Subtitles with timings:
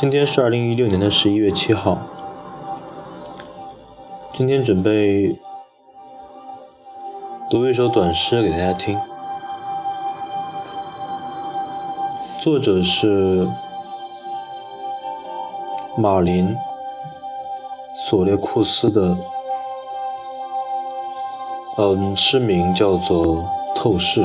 [0.00, 1.98] 今天是二零一六年的十一月七号。
[4.32, 5.36] 今天准备
[7.50, 8.96] 读一首短诗给大家听，
[12.40, 13.48] 作者是
[15.96, 16.54] 马林·
[17.96, 19.18] 索列库斯的，
[21.76, 23.38] 嗯，诗名叫做
[23.74, 24.24] 《透视》。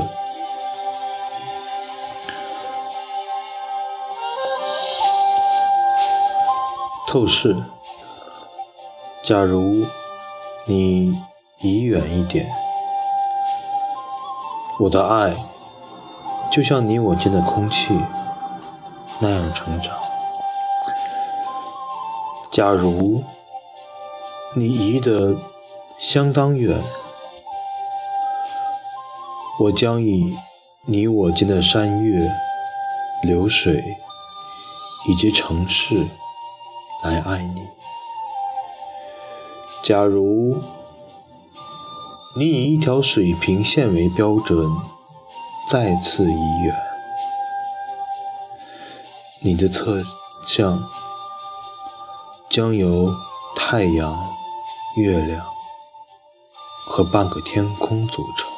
[7.14, 7.56] 透视。
[9.22, 9.86] 假如
[10.66, 11.16] 你
[11.60, 12.52] 移远一点，
[14.80, 15.36] 我的爱
[16.52, 18.02] 就像你我间的空气
[19.20, 19.96] 那样成长。
[22.50, 23.24] 假如
[24.56, 25.36] 你移得
[26.00, 26.82] 相当远，
[29.60, 30.36] 我将以
[30.88, 32.34] 你我间的山岳、
[33.22, 33.84] 流水
[35.08, 36.08] 以及城市。
[37.04, 37.68] 来爱你。
[39.84, 40.62] 假如
[42.38, 44.72] 你以一条水平线为标准，
[45.70, 46.76] 再次移远，
[49.42, 50.02] 你的侧
[50.48, 50.84] 向
[52.50, 53.14] 将由
[53.56, 54.34] 太阳、
[54.96, 55.46] 月亮
[56.86, 58.53] 和半个天空组成。